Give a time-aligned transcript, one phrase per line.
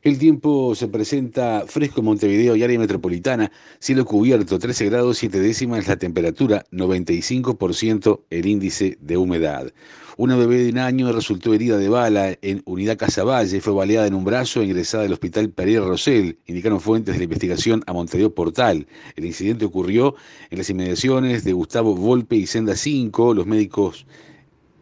[0.00, 3.50] El tiempo se presenta fresco en Montevideo y área metropolitana,
[3.80, 9.72] cielo cubierto, 13 grados 7 décimas la temperatura, 95% el índice de humedad.
[10.16, 14.14] Una bebé de un año resultó herida de bala en Unidad Casaballe, fue baleada en
[14.14, 18.32] un brazo e ingresada al hospital Pereira Rosell, indicaron fuentes de la investigación a Montevideo
[18.32, 18.86] Portal.
[19.16, 20.14] El incidente ocurrió
[20.50, 24.06] en las inmediaciones de Gustavo Volpe y Senda 5, los médicos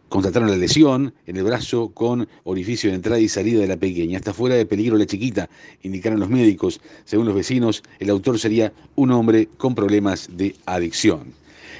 [0.09, 4.17] Constataron la lesión en el brazo con orificio de entrada y salida de la pequeña.
[4.17, 5.49] Está fuera de peligro la chiquita,
[5.83, 6.79] indicaron los médicos.
[7.03, 11.33] Según los vecinos, el autor sería un hombre con problemas de adicción.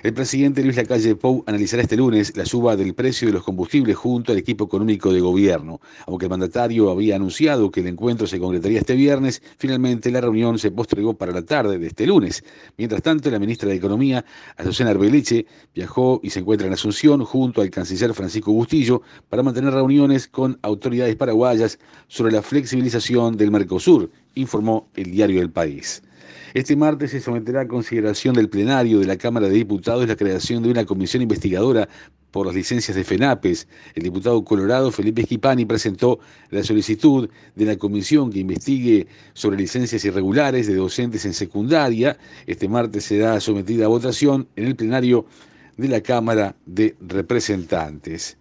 [0.03, 3.95] El presidente Luis Lacalle Pou analizará este lunes la suba del precio de los combustibles
[3.95, 5.81] junto al equipo económico de gobierno.
[6.05, 10.59] Aunque el mandatario había anunciado que el encuentro se concretaría este viernes, finalmente la reunión
[10.59, 12.43] se postergó para la tarde de este lunes.
[12.77, 14.23] Mientras tanto, la ministra de Economía,
[14.55, 19.73] Azucena Arbeleche, viajó y se encuentra en Asunción junto al canciller Francisco Bustillo para mantener
[19.73, 26.03] reuniones con autoridades paraguayas sobre la flexibilización del Mercosur, informó el diario El País.
[26.53, 30.63] Este martes se someterá a consideración del plenario de la Cámara de Diputados la creación
[30.63, 31.87] de una comisión investigadora
[32.31, 33.67] por las licencias de FENAPES.
[33.95, 40.03] El diputado colorado Felipe Esquipani presentó la solicitud de la comisión que investigue sobre licencias
[40.05, 42.17] irregulares de docentes en secundaria.
[42.45, 45.25] Este martes será sometida a votación en el plenario
[45.77, 48.37] de la Cámara de Representantes.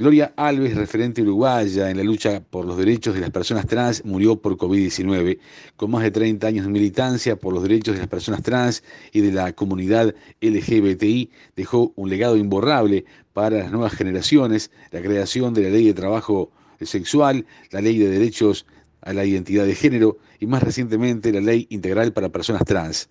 [0.00, 4.40] Gloria Alves, referente uruguaya en la lucha por los derechos de las personas trans, murió
[4.40, 5.38] por COVID-19.
[5.76, 9.20] Con más de 30 años de militancia por los derechos de las personas trans y
[9.20, 15.64] de la comunidad LGBTI, dejó un legado imborrable para las nuevas generaciones, la creación de
[15.64, 18.64] la ley de trabajo sexual, la ley de derechos
[19.02, 23.08] a la identidad de género y más recientemente la ley integral para personas trans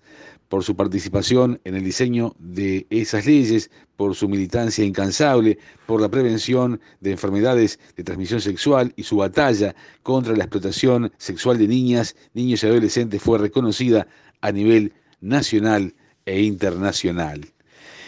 [0.50, 6.08] por su participación en el diseño de esas leyes, por su militancia incansable, por la
[6.08, 12.16] prevención de enfermedades de transmisión sexual y su batalla contra la explotación sexual de niñas,
[12.34, 14.08] niños y adolescentes fue reconocida
[14.40, 15.94] a nivel nacional
[16.26, 17.46] e internacional.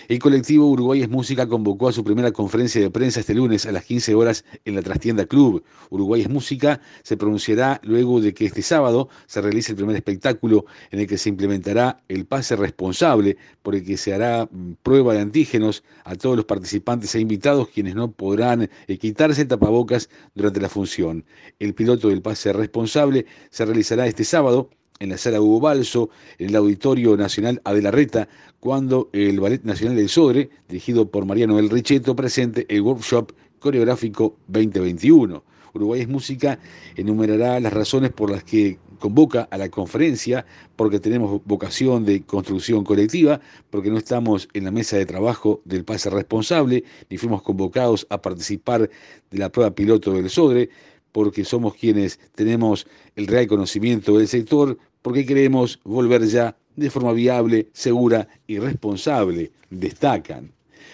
[0.08, 3.72] El colectivo Uruguay es Música convocó a su primera conferencia de prensa este lunes a
[3.72, 5.62] las 15 horas en la Trastienda Club.
[5.90, 10.66] Uruguay es Música se pronunciará luego de que este sábado se realice el primer espectáculo
[10.90, 15.14] en el que se implementará el pase responsable, por el que se hará mm, prueba
[15.14, 20.60] de antígenos a todos los participantes e invitados quienes no podrán eh, quitarse tapabocas durante
[20.60, 21.24] la función.
[21.60, 26.50] El piloto del pase responsable se realizará este sábado en la sala Hugo Balso, en
[26.50, 28.28] el Auditorio Nacional Adela Reta,
[28.60, 34.36] cuando el Ballet Nacional del Sodre, dirigido por Mariano El Richeto, presente el Workshop Coreográfico
[34.48, 35.42] 2021.
[35.74, 36.58] Uruguay es Música
[36.96, 42.84] enumerará las razones por las que convoca a la conferencia, porque tenemos vocación de construcción
[42.84, 48.06] colectiva, porque no estamos en la mesa de trabajo del pase responsable, ni fuimos convocados
[48.10, 48.88] a participar
[49.30, 50.70] de la prueba piloto del SODRE,
[51.12, 52.86] porque somos quienes tenemos
[53.16, 59.52] el real conocimiento del sector, porque queremos volver ya de forma viable, segura y responsable,
[59.70, 60.52] destacan.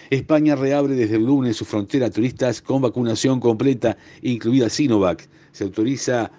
[0.09, 5.27] España reabre desde el lunes su frontera a turistas con vacunación completa, incluida Sinovac.
[5.51, 6.31] Se autoriza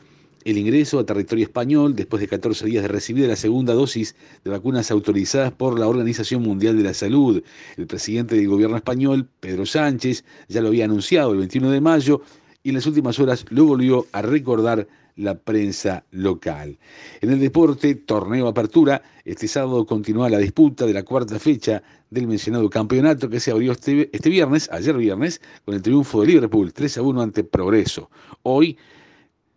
[0.44, 4.50] el ingreso a territorio español después de 14 días de recibir la segunda dosis de
[4.50, 7.42] vacunas autorizadas por la Organización Mundial de la Salud.
[7.76, 12.22] El presidente del gobierno español, Pedro Sánchez, ya lo había anunciado el 21 de mayo
[12.62, 16.78] y en las últimas horas lo volvió a recordar la prensa local.
[17.20, 22.26] En el deporte, torneo apertura, este sábado continúa la disputa de la cuarta fecha del
[22.26, 26.72] mencionado campeonato que se abrió este, este viernes, ayer viernes, con el triunfo de Liverpool
[26.72, 28.10] 3 a 1 ante Progreso.
[28.42, 28.78] Hoy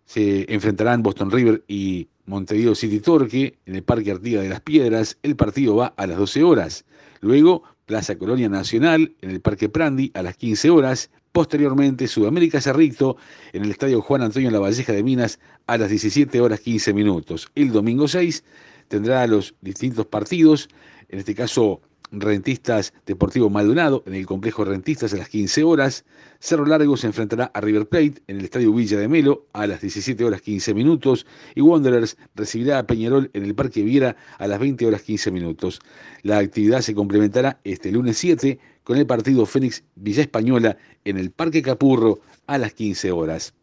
[0.05, 5.17] se enfrentarán Boston River y Montevideo City Torque en el Parque Artigas de las Piedras.
[5.23, 6.85] El partido va a las 12 horas.
[7.21, 11.09] Luego, Plaza Colonia Nacional en el Parque Prandi a las 15 horas.
[11.31, 13.17] Posteriormente, Sudamérica Cerrito
[13.53, 17.51] en el Estadio Juan Antonio Lavalleja de Minas a las 17 horas 15 minutos.
[17.55, 18.43] El domingo 6
[18.87, 20.69] tendrá los distintos partidos,
[21.09, 21.81] en este caso
[22.11, 26.05] Rentistas Deportivo Maldonado en el complejo Rentistas a las 15 horas.
[26.45, 29.79] Cerro Largo se enfrentará a River Plate en el Estadio Villa de Melo a las
[29.79, 31.25] 17 horas 15 minutos.
[31.55, 35.79] Y Wanderers recibirá a Peñarol en el Parque Viera a las 20 horas 15 minutos.
[36.21, 40.75] La actividad se complementará este lunes 7 con el partido Fénix Villa Española
[41.05, 43.53] en el Parque Capurro a las 15 horas.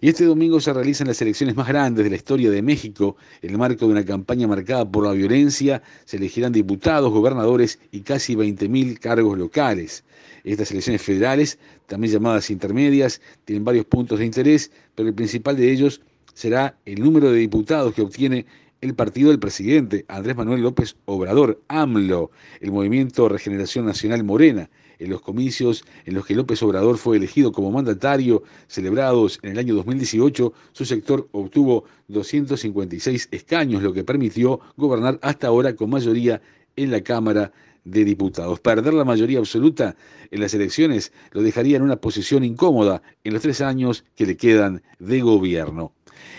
[0.00, 3.16] Y este domingo se realizan las elecciones más grandes de la historia de México.
[3.42, 8.00] En el marco de una campaña marcada por la violencia, se elegirán diputados, gobernadores y
[8.00, 10.04] casi 20.000 cargos locales.
[10.44, 15.70] Estas elecciones federales, también llamadas intermedias, tienen varios puntos de interés, pero el principal de
[15.70, 16.00] ellos
[16.34, 18.46] será el número de diputados que obtiene
[18.80, 22.30] el partido del presidente Andrés Manuel López Obrador, AMLO,
[22.60, 24.68] el Movimiento Regeneración Nacional Morena,
[24.98, 29.58] en los comicios en los que López Obrador fue elegido como mandatario, celebrados en el
[29.58, 36.40] año 2018, su sector obtuvo 256 escaños, lo que permitió gobernar hasta ahora con mayoría
[36.76, 37.52] en la Cámara
[37.86, 38.60] de Diputados.
[38.60, 39.96] Perder la mayoría absoluta
[40.30, 44.36] en las elecciones lo dejaría en una posición incómoda en los tres años que le
[44.36, 45.92] quedan de gobierno.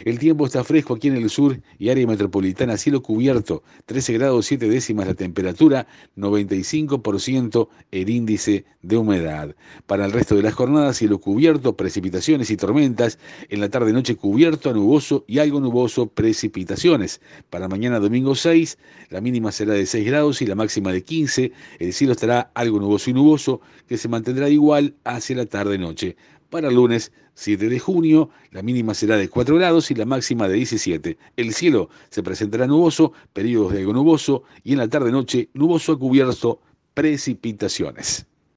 [0.05, 4.45] El tiempo está fresco aquí en el sur y área metropolitana, cielo cubierto, 13 grados
[4.45, 9.55] 7 décimas la temperatura, 95% el índice de humedad.
[9.85, 13.19] Para el resto de las jornadas, cielo cubierto, precipitaciones y tormentas,
[13.49, 17.21] en la tarde-noche cubierto, nuboso y algo nuboso, precipitaciones.
[17.49, 18.77] Para mañana domingo 6,
[19.09, 22.79] la mínima será de 6 grados y la máxima de 15, el cielo estará algo
[22.79, 26.15] nuboso y nuboso, que se mantendrá igual hacia la tarde-noche.
[26.49, 30.47] Para el lunes 7 de junio, la mínima será de 4 grados y la máxima
[30.47, 31.17] de 17.
[31.35, 35.99] El cielo se presentará nuboso, periodos de algo nuboso y en la tarde-noche nuboso a
[35.99, 36.61] cubierto,
[36.93, 38.27] precipitaciones.